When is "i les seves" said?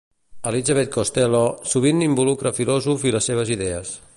3.11-3.53